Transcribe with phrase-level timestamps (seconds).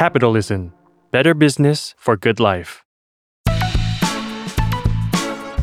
[0.00, 0.72] Capitalism
[1.10, 2.70] Better Business for Good Life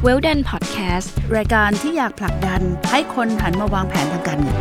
[0.05, 2.61] w e l d o n Podcast รายการที่อยากผลักดัน
[2.91, 4.57] ให้คนหันมาวางแผนทางการเงิน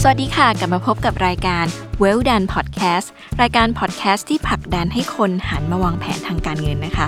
[0.00, 1.64] สวัสดีค่ะ กลับมาพบกับรายการ
[2.02, 3.08] Well Done Podcast
[3.40, 7.06] รายการ podcast ที่ผลักดันให้คนหันมาวางแผนทางการเงินนะคะ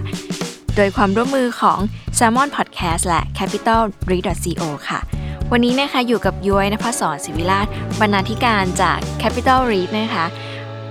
[0.77, 1.79] โดยความร่วมมือของ
[2.19, 4.19] Salmon Podcast และ Capital r e
[4.61, 5.01] Co ค่ะ
[5.53, 7.67] วันนี้นะคะอยู่กับย้อยนภศรศิวิราช
[8.01, 10.27] บรรณาธิการจาก Capital r e นะคะ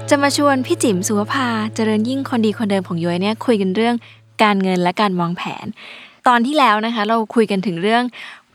[0.10, 3.96] จะมาชวนพี่จิ๋มสุวภาเจริญยิ่งคนดีคนเดิมของย้อยเนี่ยคุยกันเรื่อง
[4.44, 5.66] การเงินและการวางแผน
[6.28, 8.04] ตอนที่แล้วนะคะ เราคุยกันถึงเรื่อง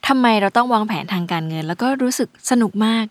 [0.09, 3.07] ทำไมเราต้องวางแผนทางการเงิน แล้วก็รู้สึกสนุกมาก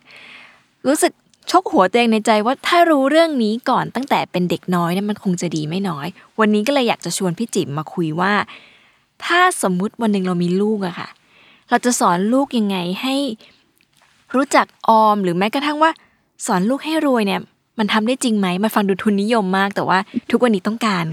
[0.88, 1.14] รู้สึก
[1.52, 6.08] ชกหัวตัวเองในใจว่าถ้ารู้เรื่องนี้ก่อนตั้งแต่เป็นเด็กน้อยเนี่ยมันคงจะดีไม่น้อย
[6.40, 8.34] วันนี้ก็เลยอยากจะชวนพี่จิ๋มมาคุยว่า
[9.26, 11.10] ถ้าสมมุติวันหนึ่งเรามีลูกอะค่ะ
[11.70, 13.16] เราจะสอนลูกยังไงให้
[14.36, 15.92] รู้จักออมหรือแม้กระทั่งว่า
[16.46, 17.42] สอนลูกให้รวยเนี่ย
[17.80, 20.00] มันทำได้จริงไหมมันฟังดูทุนนิยมมาก แต่ว่า
[20.32, 21.06] ทุกวันนี้ต้องการ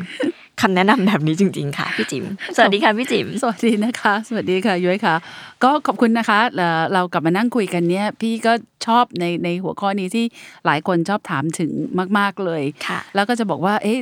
[0.63, 2.25] คำแนะนำแบบนี้จริง ๆ ค่ะพี่จิ๋ม
[2.57, 5.15] สวัสดีค่ะพี่จิ๋มสวัสดีนะคะ สวัสดีค่ะย้อยค่ะ
[5.65, 8.53] ก็ขอบคุณนะคะเอ่อเรากลับมานั่งคุยกันเนี้ยพี่ก็
[8.87, 10.25] ชอบในในหัวข้อนี้ที่
[10.67, 11.71] หลายคนชอบถามถึง
[12.19, 13.99] มาก ๆเลยค่ะแล้วก็จะบอกว่า เอ๊ะ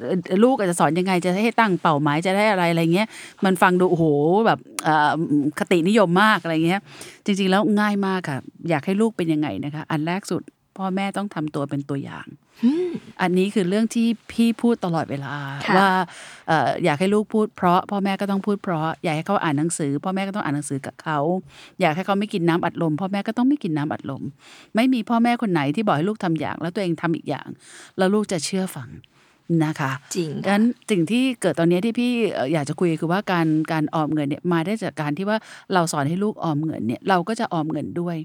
[0.00, 3.08] เอ่อลูกอาจจะสอนยังไงจะให้ตั้งเป้าหมายจะได้อะไรอะไรเงี้ย
[3.44, 4.04] มันฟังดูโอ้โห
[4.46, 5.10] แบบเอ่อ
[5.58, 6.80] คตินิยมมากอะไรเงี้ย
[7.24, 8.38] จริง ๆ แล้วง่ายมากค่ะ
[8.70, 10.42] อยากให้ลูกเป็นยังไงนะคะ อันแรกสุด
[10.76, 12.26] พ่อแม่ต้องทำตัวเป็นตัวอย่าง
[13.20, 15.34] อันนี้คือเรื่องที่พี่พูดตลอดเวลา
[15.68, 15.88] ค่ะว่า
[16.48, 21.18] เอ่ออยากให้ลูกพูดเพราะพ่อแม่ก็ต้องพูดเพราะอยากให้เขาอ่านหนังสือ พ่อแม่ก็ต้องอ่านหนังสือกับเขา
[21.80, 24.22] อยากให้เขาไม่กินน้ำอัดลม พ่อแม่ก็ต้องไม่กินน้ำอัดลม
[24.74, 27.48] ไม่มีพ่อแม่คนไหนที่บอกให้ลูกทำอย่าง แล้วตัวเองทำอีกอย่าง
[27.98, 28.90] แล้วลูกจะเชื่อฟัง
[29.64, 35.38] นะคะจริงดังนั้นสิ่งที่เกิดตอนนี้ที่พี่เอ่ออยากจะคุยคือว่าการการออมเงินเนี่ยมาได้จากการที่ว่า
[35.74, 38.16] เราสอนให้ลูกออมเงินเนี่ยเราก็จะออมเงินด้วย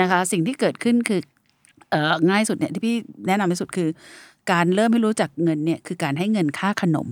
[0.00, 1.33] นะคะ สิ่งที่เกิดขึ้นคือเอ่อ
[2.28, 3.88] ง่ายสุดเนี่ยที่พี่แนะนำที่สุดคือ
[4.52, 7.08] การเริ่มให้รู้จักเงินเนี่ยคือการให้เงินค่าขนม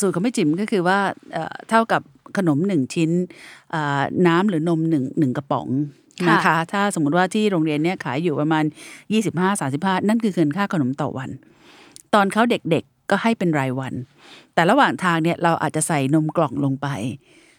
[0.00, 0.98] สูตรของแม่จิ๋มก็คือว่า
[1.32, 2.02] เอ่อเท่ากับ
[2.38, 3.10] ขนมหนึ่งชิ้น
[3.74, 5.68] อ่าน้ำหรือนมหนึ่งหนึ่งกระป๋อง
[6.30, 8.64] นะคะถ้าสมมุติว่าที่โรงเรียนเนี่ยขายอยู่ประมาณ
[9.30, 11.30] 25-35 นั่นคือเงินค่าขนมต่อวัน
[12.14, 13.92] ตอนเขาเด็กๆก็ให้เป็นรายวัน
[14.54, 16.88] แต่ระหว่างทางเนี่ยเราอาจจะใส่นมกล่องลงไป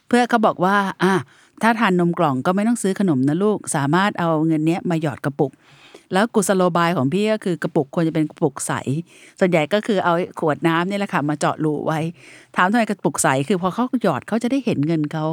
[0.07, 1.13] เพื่อเขาบอกว่าอะ
[1.61, 5.51] ถ้าทานนมกล่องก็ไม่ต้องซื้อขนมนะลูก สามารถเอาเงินเนี้ยมาหยอดกระปุก
[6.13, 8.73] แล้วกุศโลบายของพี่ก็คือกระปุกควรจะเป็นกระปุกใส
[9.39, 11.99] ส่วนใหญ่ก็คือเอาขวดน้ำนี่แหละค่ะมาเจาะรูไว้
[12.55, 15.25] ถามทำไมกระปุกใส คือพอเขาหยอดเขาจะได้เห็นเงินเขา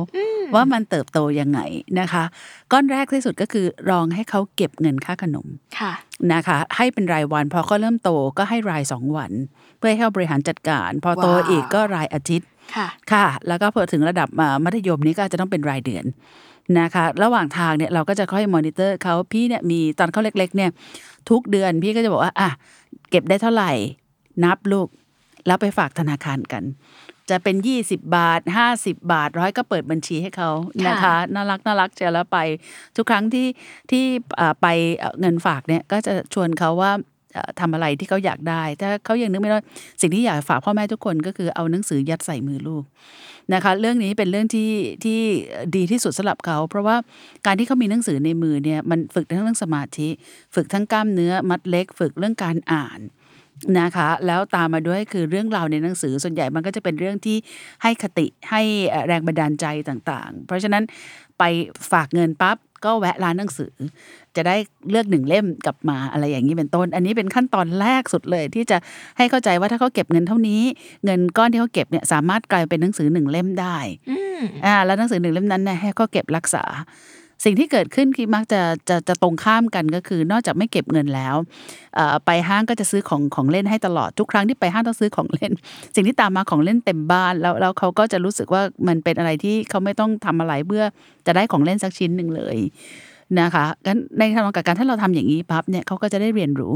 [0.55, 1.61] ว่ามันเติบโตยังไง
[2.01, 2.25] นะคะ
[2.73, 5.47] ก้อนแรกที่สุดก็คือลองให้เขาเก็บเงินค่าขนม
[5.79, 5.93] ค่ะ
[6.33, 9.33] นะคะ ให้เป็นรายวันพอเขาเริ่มโตก็ให้รายสองวัน
[9.79, 16.05] เพื่อให้เขาบริหารจัดการ พอโตว้าวอีกก็รายอาทิตย์ค่ะค่ะ แล้วก็พอถึงระดับอ่ามัธยมนี้ก็อาจจะต้องเป็นรายเดือน
[16.79, 20.71] นะคะ ระหว่างทางเนี่ยเราก็จะค่อยมอนิเตอร์เขาพี่เนี่ยมีตอนเขาเล็กๆเนี่ย
[21.31, 22.51] ทุกเดือนพี่ก็จะบอกว่าอะ
[23.11, 23.73] เก็บได้เท่าไหร่
[24.45, 24.89] นับลูก
[25.47, 26.65] แล้วไปฝากธนาคารกัน
[27.31, 28.41] จะเป็น 20 บาท
[28.75, 30.51] 50 บาทร้อยก็เปิดบัญชีให้เขา
[30.87, 32.39] นะคะค่ะน่ารักน่ารักเจอแล้วไป
[32.97, 33.47] ทุกครั้งที่
[33.91, 34.05] ที่
[34.41, 34.67] อ่าไป
[34.99, 37.03] เอ่อเงินฝากเนี่ยก็จะชวนเขาว่าเอ่อ
[37.61, 39.59] ทำอะไรที่เขาอยากได้ ถ้าเขายังนึกไม่ได้
[40.01, 42.85] สิ่งที่อยากฝากพ่อแม่ทุกคนก็คือเอาหนังสือยัดใส่มือลูก
[43.55, 44.71] นะคะเรื่องนี้เป็นเรื่องที่
[45.05, 45.21] ที่
[45.77, 46.97] ดีที่สุดสำหรับเขา เพราะว่า
[47.47, 50.09] การที่เขามีหนังสือในมือเนี่ยมันฝึกทั้งเรื่องสมาธิ
[50.55, 53.01] ฝึกทั้งกล้ามเนื้อมัดเล็ก ฝึกเรื่องการอ่าน
[53.81, 57.37] นะคะแล้วตามมาด้วยคือเรื่องราวในหนังสือส่วนใหญ่มันก็จะเป็นเรื่องที่
[57.83, 58.63] ให้คติให้
[59.07, 60.83] แรงบันดาลใจต่างๆ เพราะฉะนั้น
[61.39, 61.43] ไป
[61.93, 63.73] ฝากเงินปั๊บ ก็แวะร้านหนังสือ
[64.37, 64.57] จะได้
[64.91, 68.77] เลือกหนึ่งเล่มกลับมาอะไรอย่างนี้เป็นต้น อันนี้เป็นขั้นตอนแรกสุดเลย ที่จะ
[69.19, 70.63] ให้เข้าใจว่าถ้าเขาเก็บเงินเท่านี้
[71.05, 73.77] เงินก้อนที่เขาเก็บเนี่ยสามารถกลายเป็นหนังสือหนึ่งเล่มได้
[74.11, 76.65] อืมอ่าแล้วหนังสือหนึ่งเล่มนั้นเนี่ยให้เขาเก็บรักษา
[77.45, 81.37] สิ่งที่เกิดขึ้นคือมักจะจะจะตรงข้ามกันก็คือ นอกจากไม่เก็บเงินแล้ว
[81.95, 85.53] เอ่อไปห้างก็จะซื้อของของเล่นให้ตลอดทุกครั้งที่ไปห้างต้องซื้อของเล่น
[85.95, 90.85] สิ่งที่ตามมาของเล่นเต็มบ้านแล้วแล้วเขาก็จะรู้สึกว่ามันเป็นอะไรที่เขาไม่ต้องทำอะไรเพื่อ
[91.27, 92.59] จะได้ของเล่นสักชิ้นหนึ่งเลย
[93.41, 96.75] นะคะงั้นในทางกับการถ้าเราทำอย่างนี้ปั๊บเนี่ยเขาก็จะได้เรียนรู้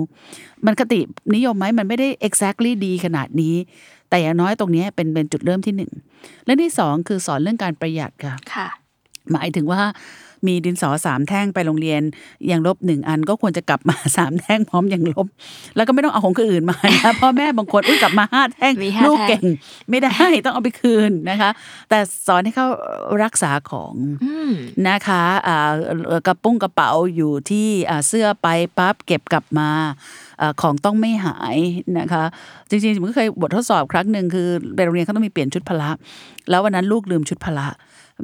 [0.66, 1.00] มันคติ
[1.34, 3.54] นิยมไหมมันไม่ได้ exactly ดีขนาดนี้
[4.08, 5.92] แต่อย่างน้อยตรงเนี้ยเป็นเป็นจุดเริ่มที่หนึ่ง
[6.44, 8.68] เรื่องที่สองคือสอนเรื่องการประหยัดค่ะค่ะ
[9.32, 9.82] หมายถึงว่า
[10.48, 12.02] มีดินสอสามแท่งไปโรงเรียน
[12.46, 15.26] อย่างลบหนึ่งอันก็ควรจะกลับมาสามแท่งพร้อมอย่างลบ
[15.76, 19.42] แล้วก็ไม่ต้องเอาของคนอื่นมานะพ่อแม่บางคนอุ้ยกลับมาห้าแท่งมีห้าลูกแท่งเก่ง
[19.90, 20.14] ไม่ได้
[20.44, 21.50] ต้องเอาไปคืนนะคะ
[21.88, 22.66] แต่สอนให้เขา
[23.24, 23.94] รักษาของ
[24.24, 24.52] อืม
[24.88, 25.70] นะคะอ่า
[26.26, 28.48] กระปุ้งกระเป๋าอยู่ที่อ่าเสื้อไป
[28.78, 29.70] ปั๊บเก็บกลับมา
[30.40, 31.56] อาของต้องไม่หาย
[31.98, 32.24] นะคะ
[32.68, 35.90] จริงๆผมก็เคยบททดสอบครั้งหนึ่งคือไปโรงเรียนเขาต้องมีเปลี่ยนชุดพละ
[36.50, 37.66] แล้ววันนั้นลูกลืมชุดพละ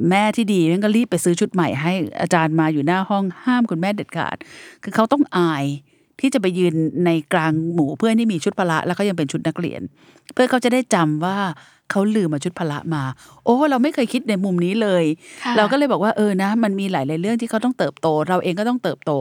[0.09, 4.37] แม่ที่ดีแม่ก็รีบไปซื้อชุดใหม่ให้อาจารย์มาอยู่หน้าห้องห้ามคุณแม่เด็ดขาด
[4.83, 5.65] คือเขาต้องอาย
[6.19, 6.75] ที่จะไปยืน
[7.05, 9.81] ในกลางหมู่เพื่อนที่มีชุดพละแล้วก็ยังเป็นชุดนักเรียน
[10.33, 11.37] เพื่อเขาจะได้จำว่า
[11.91, 13.03] เขาลืมมาชุดพละมา
[13.45, 15.03] โอ้เราไม่เคยคิดในมุมนี้เลย
[15.43, 19.11] ค่ะเราก็เลยบอกว่าเออนะ มันมีหลายๆเรื่องที่เขาต้องเติบโต เราเองก็ต้องเติบโต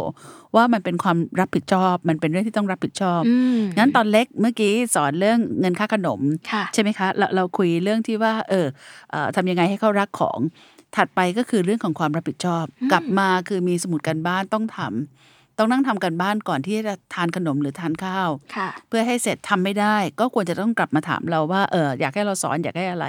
[0.57, 6.21] ว่ามันเป็นความรับผิดชอบ มันเป็นเรื่องที่ต้องรับผิดชอบอืมงั้นตอนเล็กเมื่อกี้สอนเรื่องเงินค่าขนม
[6.53, 8.67] ค่ะใช่ไหมคะเราเราคุยเรื่องที่ว่า เออ
[9.11, 10.39] เอ่อทำยังไงให้เขารักของ
[10.97, 23.07] ถัดไปก็คือเรื่องของความรับผิดชอบ กลับมาคือมีสมุดการบ้านต้องทำ ต้องนั่งทำกันบ้านก่อนที่จะทานขนมหรือทานข้าวค่ะเพื่อให้เสร็จทำไม่ได้ ก็ควรจะต้องกลับมาถามเราว่าเอออยากให้เราสอนอยากให้อะไร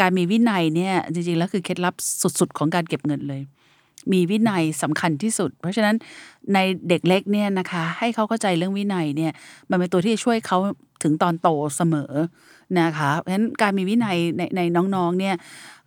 [0.00, 3.42] การมีวินัยเนี่ยจริงๆแล้วคือเคล็ดลับสุดๆ ของการเก็บเงินเลย
[4.12, 5.96] มีวินัยสำคัญที่สุด เพราะฉะนั้น
[6.54, 9.32] ในเด็กเล็กเนี่ยนะคะ ให้เขาเข้าใจเรื่องวินัยเนี่ย
[9.70, 10.58] มันเป็นตัวที่จะช่วยเขา
[11.02, 12.12] ถึงตอนโตเสมอ
[12.80, 14.60] นะคะ เพราะฉะนั้นการมีวินัยในใน
[14.94, 15.34] น้องๆเนี่ย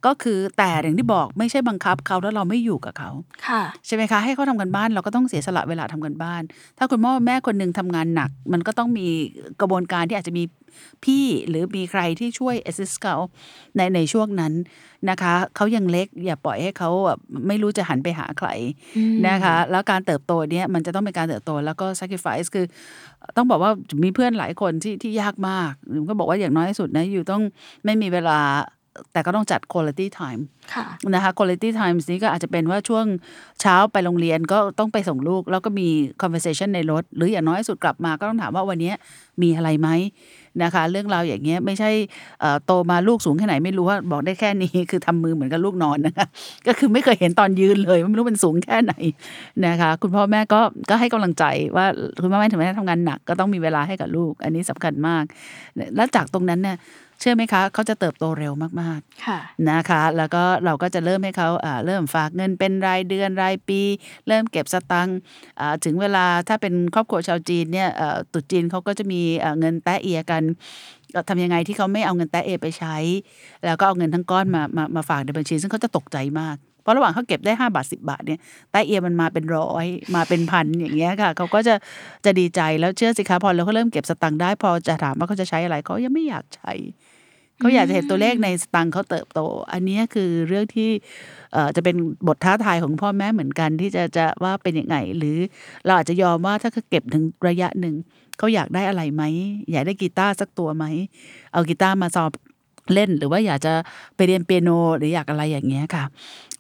[0.06, 3.12] ก็คือแต่อย่างที่บอกไม่ใช่บังคับเขาแล้วเราไม่อยู่กับเขา
[3.48, 6.42] ค่ะ ใช่ไหมคะให้เขาทำกันบ้านเราก็ต้องเสียสละเวลาทำกันบ้าน
[6.78, 9.08] ถ้าคุณพ่อแม่คนหนึ่งทำงานหนัก มันก็ต้องมี
[9.62, 10.44] กระบวนการที่อาจจะมี
[11.04, 13.16] พี่หรือมีใครที่ช่วย assist เขา
[13.76, 14.54] ในในช่วงนั้น
[15.10, 18.50] นะคะเขายังเล็กอย่าปล่อยให้เขาแบบไม่รู้จะหันไปหาใคร
[18.98, 22.66] อืมนะคะ แล้วการเติบโตเนี่ยมันจะต้องเป็นการเติบโตแล้วก็ sacrifice คือ
[23.36, 23.72] ต้องบอกว่า
[24.04, 25.72] มีเพื่อนหลายคนที่ที่ยากมาก
[26.10, 27.44] ก็บอกว่าอย่างน้อยที่สุดนะอยู่ต้อง
[27.86, 28.40] ไม่มีเวลา
[29.14, 30.42] แต่ก็ต้องจัด quality time
[30.74, 33.06] ค่ะนะคะ quality times นี้ก็อาจจะเป็นว่าช่วง
[33.62, 35.88] เช้าไปโรงเรียนก็ต้องไปส่งลูก แล้วก็มี
[36.22, 38.92] conversation ในรถ หรืออย่างน้อยที่สุดกลับมาก็ต้องถามว่าวันนี้
[39.42, 39.90] มีอะไรไหม
[40.64, 41.92] นะคะเรื่องราวอย่างเงี้ยไม่ใช่
[42.40, 46.28] เอ่อโตมาลูกสูงแค่ไหนไม่รู้ว่าบอกได้แค่นี้คือทำมือเหมือนกับลูกนอนนะคะ
[46.68, 48.94] ก็คือไม่เคยเห็นตอนยืนเลยไม่รู้มันสูงแค่ไหน
[49.66, 51.44] นะคะ คุณพ่อแม่ก็ก็ให้กำลังใจ
[51.76, 51.86] ว่า
[52.22, 55.24] คุณพ่อแม่ถึงแม้จะทำงานหนักก็ต้องมีเวลาให้กับลูก อันนี้สำคัญมาก
[55.96, 56.78] แล้วจากตรงนั้นเนี่ย
[57.20, 63.82] เชื่อไหมคะ เขาจะเติบโตเร็วมากๆค่ะนะคะ แล้วก็เราก็จะเริ่มให้เขาอ่าเริ่มฝากเงินเป็นรายเดือนรายปี
[64.28, 65.18] เริ่มเก็บสตังค์
[65.60, 70.44] อ่าถึงเวลาถ้าเป็นครอบครัวชาวจีนเนี่ยเอ่อตรุษจีนเขาก็จะมีเอ่อเงินแตะเอียกัน
[71.16, 72.96] ก็ทำยังไงที่เขาไม่เอาเงินแตะเอไปใช้
[73.66, 78.40] แล้วก็เอาเงินทั้งก้อนมามามาฝากในบัญชี ซึ่งเขาจะตกใจมากเพราะระหว่างเขาเก็บได้5บาท10 บาทเนี่ย
[78.72, 81.76] แตะเอียมันมาเป็นร้อยมาเป็นพันอย่างเงี้ยค่ะเขาก็จะ
[82.26, 86.72] จะดีใจแล้วเชื่อสิคะพอเราเขาเริ่มเก็บสตังค์ได้พอจะถามว่าเขาจะใช้อะไรเขายังไม่อยากใช้
[87.60, 89.40] เขาอยากจะเห็นตัวเลขในสตังค์เขาเติบโต
[89.72, 90.90] อันเนี้ยคือเรื่องที่
[91.54, 91.96] เอ่อจะเป็น
[92.28, 95.38] บทท้าทายของพ่อแม่เหมือนกันที่จะจะว่าเป็นยังไง หรือ
[95.86, 97.96] เราอาจจะยอมว่าถ้าเขาเก็บถึงระยะหนึ่ง
[98.38, 99.24] เขาอยากได้อะไรไหม
[99.72, 100.86] อยากได้กีตาร์สักตัวไหม
[101.54, 102.32] เอากีตาร์มาสอบ
[102.94, 103.74] เล่นหรือว่าอยากจะ
[104.16, 106.04] ไปเรียนเปียโนหรืออยากอะไรอย่างเงี้ยค่ะ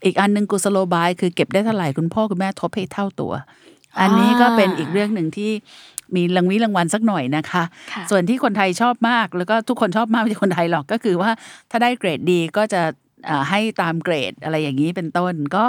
[0.05, 3.33] อีกอันหนึ่งกุสโลบายคือเก็บได้เท่าไหร่คุณพ่อคุณแม่ทบให้เท่าตัว
[3.99, 5.51] อันนี้ก็เป็นอีกเรื่องหนึ่งที่
[6.15, 11.31] มีรางวิรางวัลสักหน่อยนะคะค่ะส่วนที่คนไทยชอบมาก แล้วก็ทุกคนชอบมากไม่ใช่คนไทยหรอกก็คือว่า
[11.71, 12.81] ถ้าได้เกรดดีก็จะ
[13.29, 15.65] อ่าให้ตามเกรดอะไรอย่างนี้เป็นต้น ก็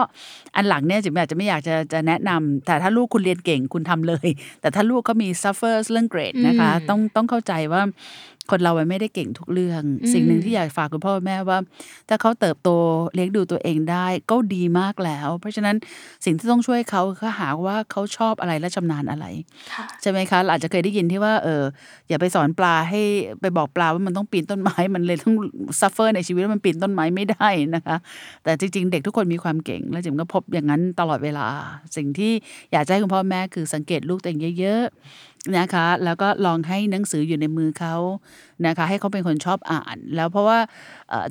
[0.57, 4.29] อันหลังเนี่ยจิ๋มอาจจะไม่อยากจะจะแนะนำแต่ถ้าลูกคุณเรียนเก่งคุณทำเลย
[4.61, 7.83] แต่ถ้าลูกก็มี suffer เรื่องเกรดนะคะอืมต้องต้องเข้าใจว่า
[8.51, 11.59] คนเรามันไม่ได้เก่งทุกเรื่องอืมสิ่งหนึ่งที่อยากฝากคุณพ่อแม่ว่า
[12.09, 12.71] ถ้าเขาเติบโต
[13.15, 15.77] เลี้ยงดูตัวเองได้ก็ดีมากแล้ว เพราะฉะนั้น
[16.25, 19.27] สิ่งที่ต้องช่วยเขาคือหาว่าเขาชอบอะไรและชำนาญอะไร
[19.73, 21.63] ค่ะใช่ไหมคะเราอาจจะเคยได้ยินที่ว่าเออ
[22.09, 23.01] อย่าไปสอนปลาให้
[23.41, 25.35] ไปบอกปลาว่ามันต้องปีนต้นไม้มันเลยต้อง
[25.81, 27.97] ซัฟเฟอร์ในชีวิตว่ามันปีนต้นไม้ไม่ได้นะคะ
[28.45, 31.47] แต่จริง ๆ เด็กทุกคนมีความเก่ง และจิ๋มก็พบอย่างนั้นตลอดเวลา
[31.97, 32.33] สิ่งที่
[32.73, 35.28] อยากจะให้คุณพ่อแม่คือสังเกตลูกตัวเองเยอะๆ
[35.59, 37.95] นะคะ แล้วก็ลองให้หนังสืออยู่ในมือเขา
[38.67, 40.59] นะคะ ให้เขาเป็นคนชอบอ่าน แล้วเพราะว่า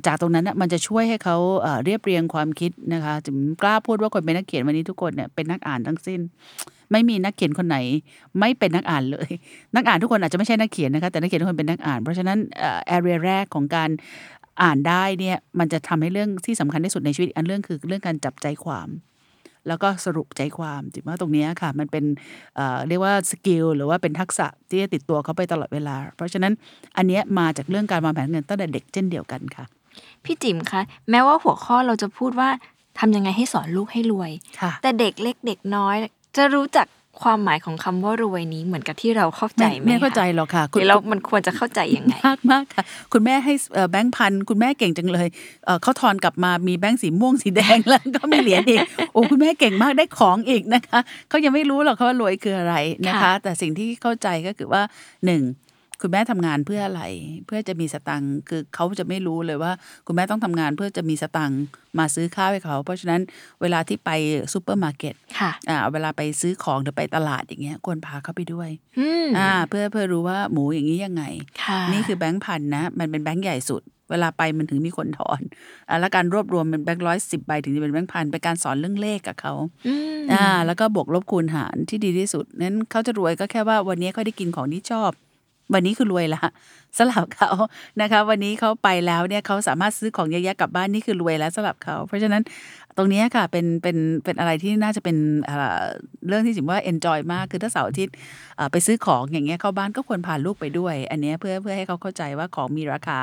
[0.06, 1.36] จากตรงนั้นมันจะช่วยให้เขา
[1.84, 6.20] เรียบเรียงความคิดนะคะจิ๋มกล้าพูดว่าคนเป็นนักเขียนวันนี้ทุกคนเนี่ยเป็นนักอ่านทั้งสิ้น
[6.92, 7.76] ไม่มีนักเขียนคนไหน
[8.40, 9.28] ไม่เป็นนักอ่านเลย
[9.74, 12.38] นักอ่านทุกคนอาจจะไม่ใช่นักเขียนนะคะแต่นักเขียนทุกคนเป็นนักอ่าน เพราะฉะนั้น
[12.86, 13.90] แอเรียแรกของการ
[14.62, 18.88] อ่านได้เนี่ยมันจะทำให้เรื่องที่สำคัญที่สุดในชีวิตอันเรื่องคือเรื่องการจับใจความ
[19.68, 22.04] แล้วก็สรุปใจความจิว่าตรงเนี้ยค่ะ มันเป็น
[22.56, 26.52] เอ่อเรียกว่าสกิลหรือว่าเป็นทักษะที่จะติดตัวเขาไปตลอดเวลา เพราะฉะนั้น
[26.96, 29.64] อันเนี้ยมาจากเรื่องการวางแผนเงินตั้งแต่เด็กเช่นเดียวกันค่ะ
[30.24, 32.48] พี่จิ๋มคะแม้ว่าหัวข้อเราจะพูดว่า
[32.98, 35.96] ทำยังไงให้สอนลูกให้รวยค่ะแต่เด็กเล็กเด็กน้อย
[36.36, 36.86] จะรู้จัก
[37.22, 45.28] ความหมายของคำว่ารวยนี้เหมือนกับที่เราเข้าใจไหมไม่เข้าใจคะหรอกค่ะหรือเรามันควรจะเข้าใจยังไงมากมากค่ะ คุณแม่ให้เอ่อแบงค์พันคุณแม่เก่งจังเลย
[45.66, 48.80] เอ่อเขาทอนกลับมามีแบงค์สีม่วงสีแดงแล้วก็มีเหรียญอีก
[49.12, 52.74] โอ้คุณแม่เก่งมากได้ของอีกนะคะเขายังไม่รู้หรอกเขาว่ารวยคืออะไร
[53.08, 54.82] นะคะค่ะแต่สิ่งที่เข้าใจก็คือว่า
[55.26, 55.42] หนึ่ง
[56.02, 57.02] คุณแม่ทำงานเพื่ออะไร
[57.46, 59.72] เพื่อจะมีสตังค์คือเขาจะไม่รู้เลยว่า
[60.06, 61.62] คุณแม่ต้องทำงานเพื่อจะมีสตังค์
[61.98, 63.20] มาซื้อข้าวให้เขา เพราะฉะนั้น
[63.60, 64.10] เวลาที่ไป
[64.52, 71.24] ซูเปอร์มาร์เก็ตค่ะอ่าเวลาไปซื้อของหรือไปตลาดอย่างเงี้ยควรพาเขาไปด้วยอืมอ่าเพื่อเพื่อรู้ว่าหมูอย่างนี้ยังไง
[71.62, 75.40] ค่ะนี่คือแบงค์พันนะ มันเป็นแบงค์ใหญ่สุด เวลาไปมันถึงมีคนทอน
[75.88, 79.52] อ่าแล้วการรวบรวมเป็นแบงค์ร้อยสิบใบถึงจะเป็นแบงค์พันเป็นการสอนเรื่องเลขกับเขา
[79.86, 85.12] อืมอ่าแล้วก็บวกลบคูณหารที่ดีที่สุดนั้นเขาจะรวยก็แค่ว่าวันนี้เขาได้กินของที่ชอบ
[85.74, 86.40] วันนี้คือรวยละ
[86.98, 87.50] สำหรับเขา
[88.00, 92.42] นะคะ วันนี้เขาไปแล้วเนี่ยเขาสามารถซื้อของเยอะแยะกลับบ้านนี่คือรวยแล้วสำหรับเขา เพราะฉะนั้น
[92.96, 95.16] ตรงนี้ค่ะเป็นเป็นเป็นอะไรที่น่าจะเป็น
[96.28, 98.14] เรื่องที่จิมว่า enjoy มากคือถ้าเสาร์อาทิตย์
[98.72, 103.18] ไปซื้อของอย่างเงี้ยเข้าบ้านก็ควรพาลูกไปด้วย อันนี้เพื่อเพื่อให้เขาเข้าใจว่าของมีราคา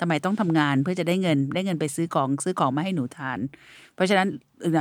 [0.00, 3.38] ทำไมต้องทำงานเพื่อจะได้เงินได้เงินไปซื้อของซื้อของมาให้หนูทาน
[3.94, 4.28] เพราะฉะนั้น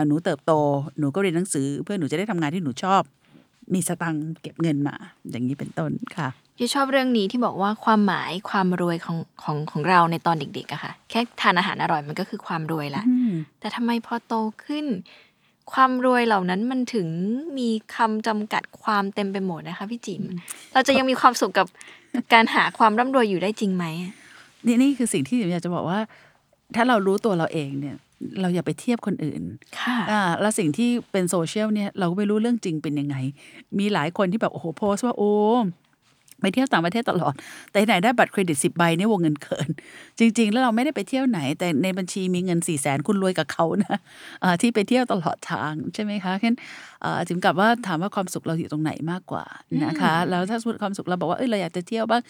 [0.07, 0.51] หนูเติบโต
[0.99, 3.01] หนูก็เรียนหนังสือ เพื่อหนูจะได้ทำงานที่หนูชอบ
[3.73, 4.95] มีสตังค์เก็บเงินมา
[5.29, 13.03] อย่างนี้เป็นต้นค่ะ ที่ชอบเรื่องนี้ที่บอกว่าความหมายความรวยของของของเราในตอนเด็กๆอะค่ะ แค่ทานอาหารอร่อยมันก็คือความรวยละ
[13.59, 14.33] แต่ทำไมพอโต
[14.65, 14.85] ขึ้น
[15.73, 17.07] ความรวยเหล่านั้นมันถึง
[17.57, 20.21] มีคำจำกัดความเต็มไปหมดนะคะพี่จิม
[20.73, 21.67] เราจะยังมีความสุขกับ
[22.33, 23.85] การหาความร่ำรวยอยู่ได้จริงไหม
[24.65, 25.99] นี่นี่คือสิ่งที่ผมอยากจะบอกว่า
[26.75, 27.95] ถ้าเรารู้ตัวเราเองเนี่ย
[28.41, 29.41] เราอย่าไปเทียบคนอื่น
[29.79, 33.15] ค่ะอ่าแล้วสิ่งที่เป็นโซเชียลเนี่ยเราก็ไม่รู้เรื่องจริงเป็นยังไง
[33.79, 35.33] มีหลายคนที่แบบโอ้โหโพสต์ว่าโอ้
[36.45, 37.33] ไปเที่ยวต่างประเทศตลอด
[37.71, 39.67] แต่ไหนได้บัตรเครดิตสิบใบเนี่ยวงเงินเกิน
[40.19, 43.97] จริง ๆ แล้วเราไม่ได้ไปเที่ยวไหน แต่ในบัญชีมีเงินสี่แสนคุณรวยกับเขานะ
[44.43, 46.57] อ่าที่ไปเที่ยวตลอดทางใช่ไหมคะแค่นั้น
[47.03, 49.45] อ่าถึงกับว่าถามว่าความสุขเราอยู่ตรงไหนมากกว่า
[49.85, 52.21] นะคะ แล้วถ้าสมมติความสุขเราบอกว่าเอ้ยเราอยากจะเที่ยวบ้าง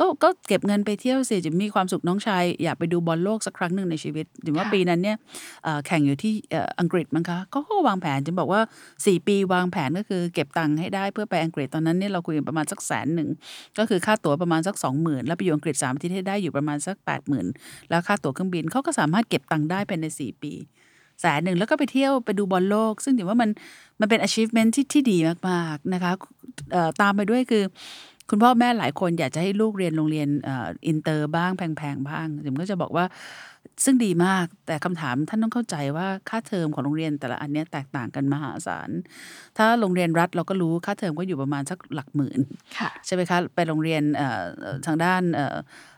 [0.00, 5.16] ก็ก็เก็บเงินไปเที่ยวสิจะมีความสุขน้องชายอยากไปดูบอลโลกสักครั้งหนึ่งในชีวิตถึงว่าค่ะปีนั้นเนี่ย
[5.64, 8.60] เอ่อแข่งอยู่ที่เอ่ออังกฤษมั้งคะก็วางแผนจะบอกว่า
[8.94, 13.28] 4 ปีวางแผนก็คือเก็บตังค์ให้ได้เพื่อไปอังกฤษตอนนั้นเนี่ยเราคุยกันประมาณสักแสนหนึ่ง
[13.78, 17.46] ก็คือค่าตั๋วประมาณสักสองหมื่นแล้วไปอยู่อังกฤษสามอาทิตย์ให้ได้อยู่ประมาณสักแปดหมื่น
[17.90, 20.52] แล้วค่าตั๋วเครื่องบินเขาก็สามารถเก็บตังค์ได้ภายในสี่ปี
[21.20, 23.50] แสนหนึ่งแล้วก็ไปเที่ยวไปดูบอลโลก ซึ่งถือว่ามัน
[24.00, 26.12] มันเป็น achievement ที่ที่ดีมากๆนะคะ
[27.00, 27.64] ตามไปด้วยคือ
[28.30, 30.28] คุณพ่อแม่หลายคนอยากจะให้ลูกเรียนโรงเรียน
[30.86, 33.04] อินเตอร์บ้างแพงๆบ้างผมก็จะบอกว่า
[33.84, 38.90] ซึ่งดีมาก แต่คำถามท่านต้องเข้าใจว่าค่าเทอมของโรงเรียนแต่ละอันเนี้ยแตกต่างกันมหาศาล
[39.58, 42.40] ถ้าโรงเรียนรัฐเราก็รู้ค่าเทอมก็อยู่ประมาณสักหลักหมื่น
[43.06, 44.02] ใช่ไหมคะ ไปโรงเรียน
[44.86, 45.22] ทางด้าน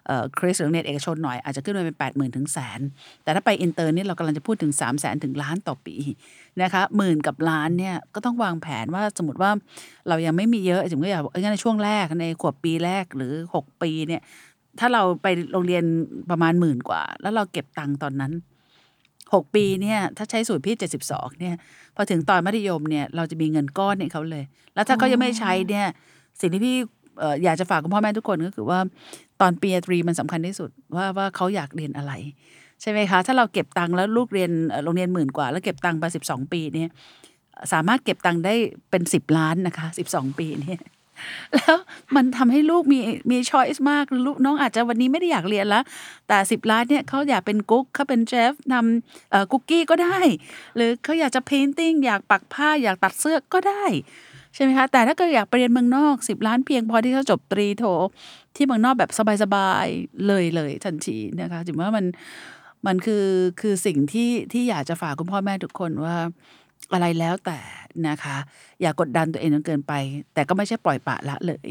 [0.07, 2.81] คริสต์หรือเรียนเอกชนหน่อยอาจจะขึ้นไปเป็นแปดหมื่นถึงแสน
[3.23, 5.97] แต่ถ้าไปอินเตอร์นี่เรากำลังจะพูดถึง 3 0 0แสนถึงล้านต่อปี
[6.63, 9.51] นะคะหมื่นกับล้านเนี่ยก็ต้องวางแผนว่าสมมติว่า
[10.09, 14.23] เรายังไม่มีเยอะถึงก็อยากบอกเอ้ยงั้นในช่วงแรกในขวบปีแรกหรือ 6 ปีเนี่ย
[14.81, 15.85] ถ้าเราไปโรงเรียน
[16.31, 18.33] ประมาณหมื่นกว่า แล้วเราเก็บตังค์ตอนนั้น
[18.95, 20.77] 6ปีเนี่ยถ้าใช้สูตรพี่
[21.09, 21.55] 72เนี่ย
[21.97, 25.87] พอถึงตอนมัธยมเนี่ยเราจะมีเงินก้อนให้เขาเลย แล้วถ้าเขายังไม่ใช้เนี่ย
[26.41, 26.77] สิ่งที่พี่
[27.45, 28.79] อยากจะฝากคุณพ่อแม่ทุกคนก็คือว่า
[29.41, 32.13] ตอนปริญญาตรีมันสำคัญที่สุดว่าว่าเขาอยากเรียนอะไร
[32.81, 34.51] ใช่ไหมคะ ถ้าเราเก็บตังค์แล้วลูกเรียน
[34.85, 36.91] โรงเรียนหมื่นกว่า แล้วเก็บตังค์ไปสิบสองปีเนี่ย
[37.73, 38.55] สามารถเก็บตังค์ได้
[38.91, 40.81] เป็นสิบล้านนะคะสิบสองปีเนี่ย
[41.55, 41.77] แล้ว
[42.17, 42.99] มันทำให้ลูกมี
[43.31, 45.85] มีช้อยส์มากลูกน้องอาจจะวันนี้ไม่ได้อยากเรียนแล้ว
[46.29, 50.19] แต่สิบล้านเนี่ยเขาอยากเป็นกุ๊กเขาเป็นเชฟทำเอ่อคุกกี้ก็ได้
[50.77, 53.85] หรือเขาอยากจะเพนติ้งอยากปักผ้าอยากตัดเสื้อก็ได้
[54.55, 57.85] ใช่ไหมคะแต่ถ้าเกิดอยากไปเรียนเมืองนอกสิบล้านเพียงพอที่เขาจบตรีโท
[58.57, 59.11] ที่เมืองนอกแบบ
[59.43, 62.05] สบายๆเลยเลยทันทีนะคะถือว่ามัน
[62.87, 63.27] มันคือ
[63.61, 66.17] คือสิ่งที่ที่อยากจะฝากคุณพ่อแม่ทุกคนว่า
[66.93, 67.59] อะไรแล้วแต่
[68.09, 68.37] นะคะ
[68.81, 69.93] อย่ากดดันตัวเองจนเกินไป
[70.35, 71.71] แต่ก็ไม่ใช่ปล่อยปละละเลย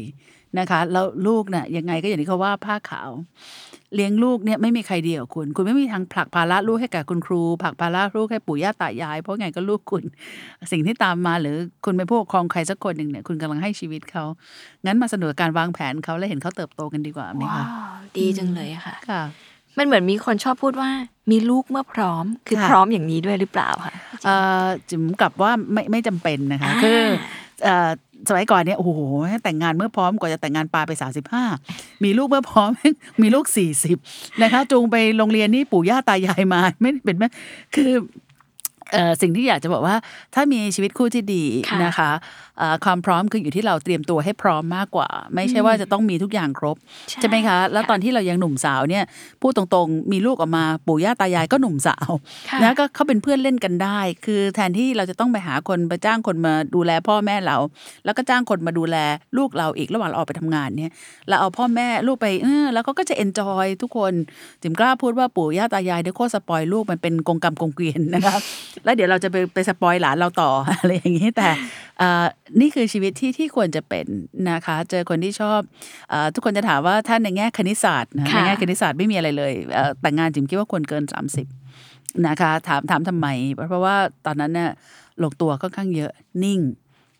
[0.58, 3.10] นะคะแล้วลูกน่ะยังไงก็อย่างที่เขาว่าผ้าขาว
[3.94, 10.04] เลี้ยงลูกเนี่ยไม่มีใครเดียวคุณ คุณไม่มีทางผลักภาระลูกให้กับคุณครูผลักภาระลูกให้ปู่ย่าตายาย เพราะไงก็ลูกคุณ
[10.72, 14.24] สิ่งที่ตามมาหรือคุณเป็นผู้ปกครองใครสักคนหนึ่งเนี่ยคุณกำลังให้ชีวิตเขา
[14.86, 17.68] งั้นมาสนุกกับการวางแผนเขาและเห็นเขาเติบโตกันดีกว่าไหมว้าคะว
[18.16, 19.22] ดีจังเลยอะค่ะค่ะ
[19.78, 20.90] มันเหมือนมีคนชอบพูดว่า
[21.30, 23.92] มีลูกเมื่อพร้อม คือค่ะพร้อมอย่างนี้ด้วยหรือเปล่าคะ
[24.24, 27.00] เอ่อจิ๋มกลับว่าไม่ไม่จำเป็นนะคะอ่าคือ
[27.64, 27.90] เอ่อ
[28.28, 29.00] สมัยก่อนเนี่ยโอ้โห
[29.44, 31.44] แต่งงานเมื่อพร้อมกว่าจะแต่งงานปาไปสาสิบห้า
[32.04, 32.70] มีลูกเมื่อพร้อม
[33.22, 33.98] มีลูกสี่สิบ
[34.42, 37.24] นะคะจูงไปโรงเรียนนี่ปู่ย่าตายายมาไม่ได้เป็นไหม
[37.74, 37.90] คือ
[38.92, 39.96] เอ่อสิ่งที่อยากจะบอกว่า
[40.34, 42.10] ถ้ามีชีวิตคู่ที่ดีค่ะนะคะ
[42.53, 42.53] เอ่อ
[42.84, 46.76] ความพร้อมคืออยู่ที่เราเตรียมตัวให้พร้อมมากกว่า ไม่ใช่ว่าจะต้องมีทุกอย่างครบ
[47.20, 49.04] ใช่ไหมคะ แล้วตอนที่เรายังหนุ่มสาวเนี่ย
[49.40, 52.10] พูดตรงๆ มีลูกออกมาปู่ย่าตายายก็หนุ่มสาว
[52.50, 57.56] ค่ะนะก็เขาเป็นเพื่อนเล่นกันได้ คือแทนที่เราจะต้องไปหาคนไปจ้างคนมาดูแลพ่อแม่เรา
[58.04, 58.96] แล้วก็จ้างคนมาดูแล
[59.36, 60.92] ลูกเราอีกระหว่างเราออกไปทำงานเนี่ย
[61.28, 64.12] เราเอาพ่อแม่ลูกไปเออแล้วเขาก็จะ enjoy ทุกคน
[64.62, 68.40] จิมกล้าพูดว่าปู่ย่าตายายเดี๋ยวโคตร spoil ลูกมันเป็นกงกรรมกงเกวียนนะครับ
[68.84, 71.48] แล้วเดี๋ยวเราจะไปไป spoil หลานเราต่ออะไรอย่างนี้แต่
[71.98, 72.24] เอ่อ
[72.60, 74.06] นี่คือชีวิตที่ที่ควรจะเป็น
[74.50, 75.60] นะคะ เจอคนที่ชอบ
[76.10, 81.04] เออทุกคนจะถามว่าถ้าในแง่คณิตศาสตร์นะในค่ะแง่คณิตศาสตร์ไม่มีอะไรเลยเอ่อแต่งงานจิมคิดว่าควรเกิน
[81.64, 83.26] 30 นะคะ ถามถามทำไม
[83.68, 83.96] เพราะว่า
[84.26, 84.70] ตอนนั้นเนี่ย
[85.22, 86.12] ลงตัวค่อนข้างเยอะ
[86.44, 86.60] นิ่ง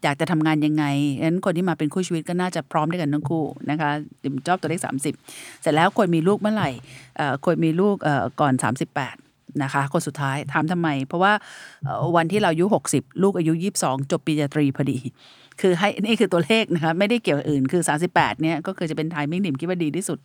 [0.02, 0.84] อยากจะทำงานยังไง
[1.22, 3.90] งั้นคนที่มาเป็นคู่ชีวิตก็น่าจะพร้อมด้วยกันทั้งคู่นะคะ
[4.22, 6.70] จิมชอบตัวเลข30 เสร็จแล้วควรมีลูกเมื่อไหร่
[7.16, 9.23] เอ่อควรมีลูกเอ่อก่อน 38
[9.62, 11.32] นะคะ คนสุดท้ายถามทำไม เพราะว่า
[11.84, 14.98] เอ่อวันที่เราอายุ 60 ลูกอายุ 22 จบปริญญาตรีพอดี
[15.60, 17.82] คือให้นี่คือตัวเลขนะคะไม่ได้เกี่ยวกับอื่นคือ
[18.12, 20.18] 38เนี่ยก็คือจะเป็นไทมิ่งดิ่มคิดว่าดีที่สุด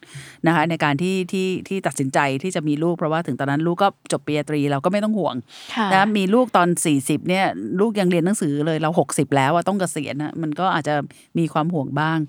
[0.47, 5.35] นะคะในการที่ที่ที่ตัดสินใจที่จะมีลูก เพราะว่าถึงตอนนั้นลูกก็จบปริญญาตรีเราก็ไม่ต้องห่วง
[5.75, 6.69] ค่ะนะมีลูกตอน
[6.99, 7.45] 40เนี่ย
[7.79, 10.95] ลูกยังเรียนหนังสือเลยเรา 60 แล้วอะต้องเกษียณนะมันก็อาจจะ
[11.37, 12.19] มีความห่วงบ้าง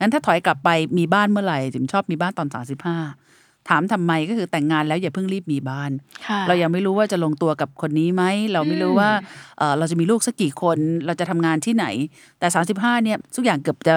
[0.00, 3.29] งั้นถ้าถอยกลับไปมีบ้านเมื่อไหร่จิมชอบมีบ้านตอน 35
[3.68, 5.90] ถามทำไมก็คือแต่งงานแล้วอย่าเพิ่งรีบมีบ้าน
[6.26, 9.10] ค่ะเรายังไม่รู้ว่าจะลงตัวกับคนนี้ไหม เราไม่รู้ว่า
[9.58, 11.86] เอ่อเราจะมีลูกสักกี่คน เราจะทำงานที่ไหน
[12.38, 13.94] แต่ 35เนี่ยทุกอย่างเกือบจะ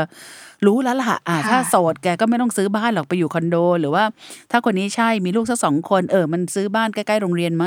[0.66, 4.04] รู้แล้วล่ะอ่าค่ะถ้าโสดแกก็ไม่ต้องซื้อบ้านหรอกไปอยู่คอนโด หรือว่า
[4.52, 7.66] ถ้าคนนี้ใช่มีลูกสักสองคนเออมันซื้อบ้านใกล้ๆโรงเรียนไหม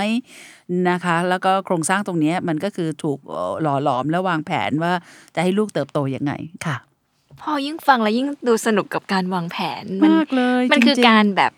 [0.91, 4.93] นะคะ แล้วก็โครงสร้างตรงเนี้ยมันก็คือถูกเอ่อหล่อหลอมและวางแผนว่า
[5.35, 6.33] จะให้ลูกเติบโตยังไง
[6.67, 6.77] ค่ะ
[7.41, 11.53] พอยิ่งฟังแล้วยิ่งดูสนุกกับการวางแผนมัมากเลย มันคือจงๆการแบบ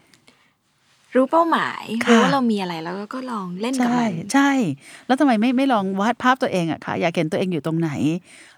[1.14, 4.50] รู้เป้าหมายค่ะรู้ว่าเรามีอะไรแล้วก็ลองเล่นกับใช่มันใช่
[5.06, 7.90] แล้วทำไมไม่ไม่ลองวาดภาพตัวเองอะคะอยากเห็นตัวเองอยู่ตรงไหน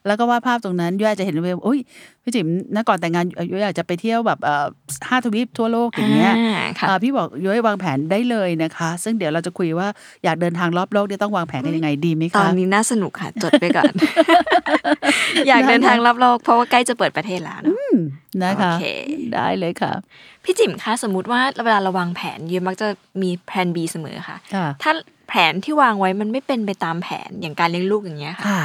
[0.06, 1.80] แล้วก็วาดภาพตรงนั้นย่อยจะเห็นเลยว่าอุ้ย
[2.22, 4.66] พี่จิ๋มนะก่อนแต่งงานยุ้ยอยากจะไปเที่ยวแบบเอ่อ
[5.08, 9.88] ห้าทวีปทั่วโลกอย่างเงี้ยอ่าค่ะอ่าพี่บอกยุ้ยวางแผนได้เลยนะคะ ซึ่งเดี๋ยวเราจะคุยว่า
[10.24, 13.92] อยากเดินทางรอบโลกเนี่ยต้องวางแผนกันยังไงดีไหมตอคะนนี้น่าสนุกค่ะจดไปก่อน
[15.48, 18.86] อยากเดินทางรอบโลกเพราะว่าใกล้จะเปิดประเทศแล้วเนอะนะคะโอเค
[19.34, 19.92] ได้เลยค่ะ
[20.44, 22.88] พี่จิ๋มคะสมมติว่าเวลาเราวางแผนเยอะมักจะ
[23.22, 24.92] มีแผน B เสมอค่ะค่ะ ถ้า
[25.28, 28.62] แผนที่วางไว้มันไม่เป็นไปตามแผนอย่างการเลี้ยงลูกอย่างเงี้ยค่ะค่ะ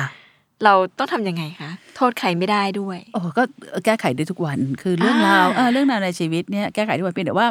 [0.64, 3.44] เราต้องทำยังไงคะ โทษใครไม่ได้ด้วยโอ้ก็
[3.86, 7.48] แก้ไขได้ทุกวันคือเรื่องราวอ่าเออเรื่องราวในชีวิตเนี่ยแก้ไขทุกวันเพียงแต่ว่า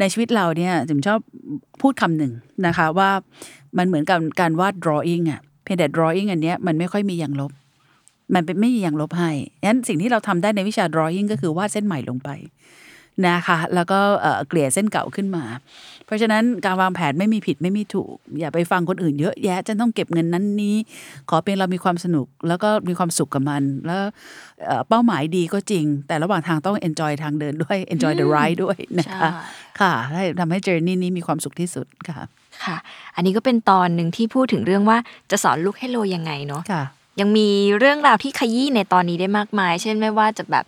[0.00, 1.20] ในชีวิตเราเนี่ยจิมชอบ
[1.80, 2.32] พูดคำหนึ่ง
[2.66, 3.10] นะคะว่า
[3.78, 7.52] มันเหมือนกับการวาด drawing อะเพียงแต่ drawing อันเนี้ยมันไม่ค่อยมีอย่างลบ
[8.34, 9.30] มันเป็นไม่มีอย่างลบให้
[9.64, 12.30] งั้นสิ่งที่เราทำได้ในวิชา drawing ก็คือวาดเส้นใหม่ลงไป
[13.26, 15.44] นะคะแล้วก็เอ่อเกลี่ยเส้นเก่าขึ้นมา
[16.06, 20.76] เพราะฉะนั้นการวางแผนไม่มีผิดไม่มีถูก อย่าไปฟังคนอื่นเยอะแยะจะต้องเก็บเงินนั้นนี้
[21.30, 24.02] ขอเพียงเรามีความสนุกแล้วก็มีความสุขกับมัน แล้ว
[24.66, 32.20] เอ่อเป้าหมายดีก็จริง แต่ระหว่างทางต้อง enjoy ทางเดินด้วย enjoy the ride ด้วยนะคะใช่ค่ะให้ทำให้ journey นี้มีความสุขที่สุดค่ะ
[32.64, 32.76] ค่ะ
[33.16, 34.98] อันนี้ก็เป็นตอนหนึ่งที่พูดถึงเรื่องว่า
[35.30, 36.84] จะสอนลูกให้รวยยังไงเนาะค่ะ
[37.20, 37.48] ยังมี
[37.78, 40.64] เรื่องราวที่ขยี้ในตอนนี้ได้มากมาย เช่นไม่ว่าจะแบบ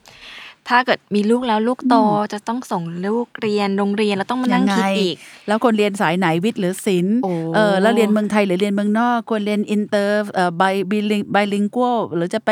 [0.68, 1.94] ถ้าเกิดมีลูกแล้วลูกโต
[2.33, 5.14] จะต้องส่งลูกเรียนโรงเรียนแล้วต้องมานั่งคิดอีก
[5.46, 12.50] แล้วคนเรียนสายไหนวิทย์หรือศิลป์โอ้เออแล้วเรียนเมืองไทยหรือเรียนเมืองนอกควรเรียนอินเตอร์เอ่อ bi bilingual หรือจะไป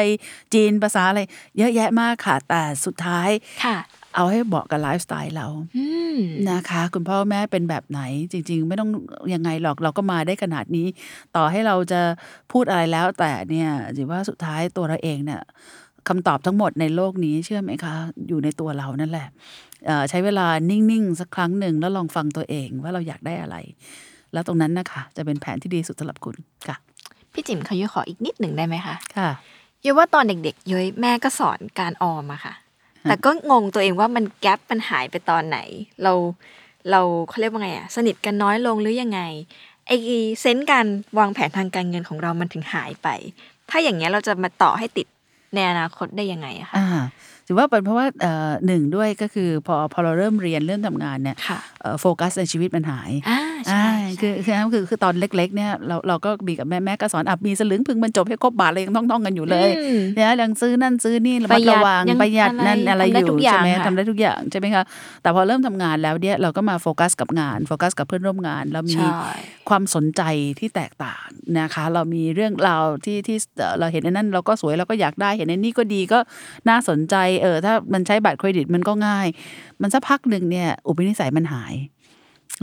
[0.55, 1.21] จีนภาษาอะไร
[1.59, 3.29] เยอะแยะมากค่ะ แต่สุดท้าย
[3.65, 3.79] ค่ะ
[4.17, 5.47] เอาให้เหมาะกับไลฟ์สไตล์เรา
[5.77, 6.19] อืม
[6.51, 8.01] นะคะ คุณพ่อแม่เป็นแบบไหน
[8.33, 8.91] จริง ๆ ไม่ต้อง
[9.35, 10.87] ยังไงหรอกเราก็มาได้ขนาดนี้
[11.37, 12.01] ต่อให้เราจะ
[12.53, 15.43] พูดอะไรแล้วแต่เนี่ยจิว่าสุดท้ายตัวเราเองเนี่ย
[16.09, 17.95] คำตอบทั้งหมดในโลกนี้เชื่อไหมคะ
[18.29, 19.29] อยู่ในตัวเรานั่นแหละ
[19.87, 23.57] เอ่อใช้เวลานิ่ง ๆ สักครั้งหนึ่งแล้วลองฟังตัวเองว่าเราอยากได้อะไร
[24.33, 26.37] แล้วตรงนั้นนะคะ จะเป็นแผนที่ดีสุดสำหรับคุณ
[26.69, 26.77] ค่ะ
[27.33, 29.31] พี่จิ๋มเขายุ้ยขออีกนิดหนึ่งได้ไหมคะค่ะ
[29.85, 32.55] ยุ้ยว่าตอนเด็ก ๆยุ้ยแม่ก็สอนการออมอะค่ะ
[33.03, 35.59] แต่ก็งงตัวเองว่ามันแกลบมันหายไปตอนไหน
[36.03, 36.13] เรา
[36.91, 39.21] เราเขาเรียกว่าไงอะสนิทกันน้อยลงหรือยังไง
[39.87, 39.93] ไอ
[40.41, 40.87] เซนส์การ
[41.19, 43.09] วางแผนทางการเงินของเรามันถึงหายไป
[43.71, 45.07] ถ้าอย่างเงี้ยเราจะมาต่อให้ติด
[45.55, 46.87] ในอนาคตได้ยังไงอะคะอ่า
[47.53, 64.83] ถือว่าเป็นเพราะว่าเอ่อหนึ่งด้วยก็คือพอพอเราเริ่มเรียนเริ่มทำงานเนี่ยค่ะเอ่อโฟกัสในชีวิตมันหายอ่าใช่อ่าใช่คือคือคือคือตอนเล็กๆเนี่ยเราเราก็มีกับแม่แม่ก็สอนอับมีสลึงพึงบรรจบให้ครบบาทเลยยังท่องๆกันอยู่เลยอืมเนี่ยยังซื้อนั่นซื้อนี่ระปมัดระหยัระดวังยังประหยัดนั่นอะอะไรไรทำได้อยู่ทุกอย่างใช่ไหมค่ะทำได้ทุกอย่างใช่ไหมคะ
[65.23, 69.11] แต่พอเริ่มทำงานแล้วเนี่ยเราก็มาโฟกัสกับงานโฟกัสกับเพื่อนร่วมงาน เรามีใช่
[69.69, 70.23] ความสนใจ
[70.59, 71.29] ที่แตกต่าง
[71.61, 76.19] นะคะ เรามีเรื่องราวที่ที่เอ่อเราเห็นในนั้นเราก็สวยเราก็อยากได้เห็นในนี้ก็ดีก็
[76.69, 79.27] น่าสนใจเออถ้ามันใช้บัตรเครดิตมันก็ง่าย
[79.81, 81.75] มันสักพักหนึ่งเนี่ย อุปนิสัยมันหาย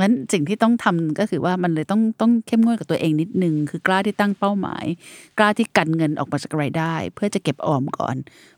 [0.02, 4.86] งั้นสิ่งที่ต้องทำก็คือว่ามันเลยต้องต้องเข้มงวดกับตัวเองนิดนึง คือกล้าที่ตั้งเป้าหมาย
[5.38, 8.15] กล้าที่กันเงินออกมาจากรายได้ เพื่อจะเก็บออมก่อน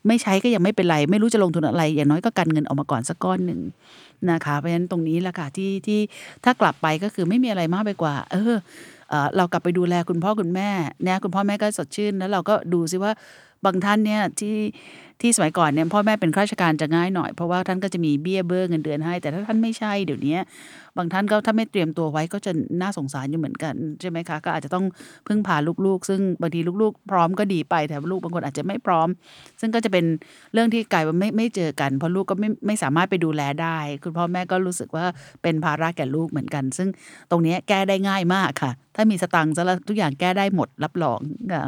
[0.08, 3.60] ไม่ใช้ก็ยังไม่เป็นไร ไม่รู้จะลงทุนอะไร อย่างน้อยก็กันเงินออกมาก่อนสักก้อนหนึ่ง
[4.32, 6.00] นะคะ เพราะฉะนั้นตรงนี้แหละค่ะที่ที่
[6.44, 8.56] ถ้ากลับไปก็คือไม่มีอะไรมากไปกว่า เออ
[9.38, 10.70] เรากลับไปดูแลคุณพ่อคุณแม่
[11.04, 14.56] เนี่ยคุณพ่อแม่ก็สดชื่น แล้วเราก็ดูซิว่าางท่านเนี่ยที่
[15.22, 20.38] ที่สมัยก่อนเนี่ยพ่อแม่เป็นข้าราชการจะง่ายหน่อย เพราะว่าท่านก็จะมีเบี้ยเบิ้งเงินเดือนให้ แต่ถ้าท่านไม่ใช่เดี๋ยวนี้
[20.98, 24.86] บางท่านก็ถ้าไม่เตรียมตัวไว้ก็จะน่าสงสารอยู่เหมือนกันใช่ไหมคะก็อาจจะต้อง
[25.28, 29.08] พึ่งพาลูกๆ ซึ่งบางทีลูกๆ พร้อมก็ดีไปแต่ลูกบางคนอาจจะไม่พร้อม
[29.62, 30.06] ซึ่งก็จะเป็น
[30.54, 35.06] เรื่องที่กลายว่าไม่ไม่เจอกัน เพราะลูกก็ไม่ไม่สามารถไปดูแลได้ คุณพ่อแม่ก็รู้สึกว่า
[35.44, 36.88] เป็นภาระแก่ลูกเหมือนกัน ซึ่ง
[37.32, 41.20] ตรงนี้แก้ได้ง่ายมากค่ะ ถ้ามีสตังค์จะแล้วทุกอย่างแก้ได้หมดรับรอง
[41.54, 41.64] ค่ะ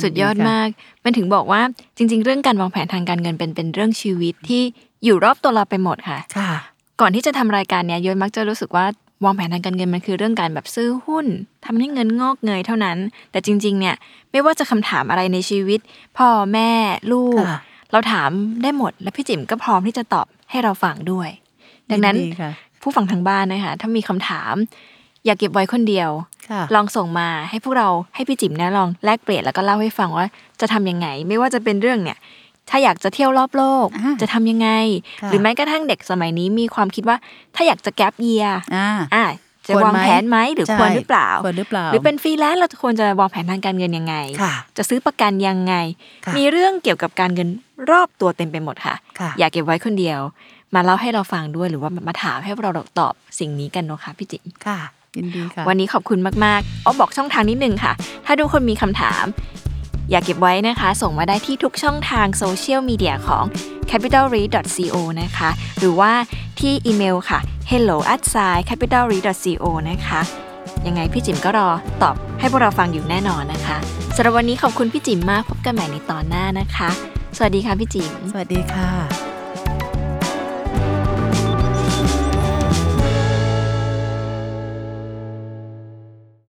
[0.00, 0.68] สุดยอดมาก
[1.04, 1.60] มันถึงบอกว่า
[1.96, 4.62] จริง ๆ เรื่องการวางแผนทางการเงินเป็นเป็นเรื่องชีวิตที่
[5.04, 6.52] อยู่รอบตัวเราไปหมดค่ะค่ะ
[7.00, 8.86] ก่อนที่จะทำรายการเนี้ยย้อยมักจะรู้สึกว่า
[9.24, 11.26] วางแผนทางการเงินมันคือเรื่องการแบบซื้อหุ้น
[11.64, 12.98] ทำให้เงินงอกเงยเท่านั้น
[13.30, 13.94] แต่จริง ๆ เนี่ย
[14.30, 15.80] ไม่ว่าจะคำถามอะไรในชีวิต
[16.18, 16.70] พ่อแม่
[17.12, 17.58] ลูกค่ะ
[17.92, 18.30] เราถาม
[18.62, 21.28] ได้หมด และพี่จิ๋มก็พร้อมที่จะตอบให้เราฟังด้วย
[21.90, 22.50] ดังนั้นยิดีค่ะ
[22.82, 24.54] ผู้ฟังทางบ้านนะคะถ้ามีคำถาม
[25.24, 26.10] อย่าเก็บไว้คนเดียว
[26.50, 30.26] ค่ะลองส่งมาให้พวกเราให้พี่จิ๋มเนี่ยลองแลกเปลี่ยนแล้วก็เล่าให้ฟังว่า
[30.60, 32.18] จะทำยังไง ไม่ว่าจะเป็นเรื่องเนี่ย
[32.70, 34.68] ถ้าอยากจะเที่ยวรอบโลกอ่าจะทำยังไง
[35.20, 37.16] ค่ะหรือแม้กระทั่งเด็กสมัยนี้มีความคิดว่า
[37.54, 39.26] ถ้าอยากจะแกลบเยียอ่าอ่า
[39.66, 45.74] จะควรไหมวางแผนไหมหรือใช่ควรหรือเปล่าควรหรือเปล่า หรือเป็นฟรีแลนซ์เราควรจะวางแผนทางการเงินยังไงค่ะจะซื้อประกันยังไง
[46.26, 47.48] ค่ะมีเรื่องเกี่ยวกับการเงิน
[47.90, 50.20] รอบตัวเต็มไปหมดค่ะค่ะ อย่าเก็บไว้คนเดียว
[50.74, 54.80] มาเล่าให้เราฟังด้วยหรือว่ามาถามให้เราตอบสิ่งนี้กันเนาะค่ะพี่จิ๋มค่ะ
[55.16, 57.92] ยินดีค่ะ วันนี้ขอบคุณมากๆเอาบอกช่องทางนิดนึงค่ะ
[58.26, 59.24] ถ้าทุกคนมีคำถาม
[60.10, 63.44] อย่าเก็บไว้นะคะ ส่งมาได้ที่ทุกช่องทางโซเชียลมีเดียของ
[63.90, 66.12] capitalread.co นะคะ หรือว่า
[66.60, 67.38] ที่อีเมลค่ะ
[67.70, 68.20] hello at
[68.68, 70.20] capitalread.co นะคะ
[70.86, 71.68] ยังไงพี่จิ๋มก็รอ
[72.02, 73.78] ตอบให้พวกเราฟังอยู่แน่นอนนะคะ
[74.16, 76.88] สำหรับวันนี้ขอบคุณพี่จิ๋มมากพบกันใหม่ในตอนหน้านะคะ
[77.36, 79.31] สวัสดีค่ะพี่จิ๋มสวัสดีค่ะ